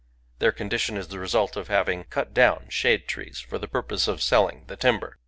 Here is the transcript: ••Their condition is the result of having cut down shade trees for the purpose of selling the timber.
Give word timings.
••Their 0.39 0.51
condition 0.51 0.97
is 0.97 1.09
the 1.09 1.19
result 1.19 1.55
of 1.55 1.67
having 1.67 2.05
cut 2.05 2.33
down 2.33 2.69
shade 2.69 3.07
trees 3.07 3.39
for 3.39 3.59
the 3.59 3.67
purpose 3.67 4.07
of 4.07 4.19
selling 4.19 4.63
the 4.65 4.75
timber. 4.75 5.19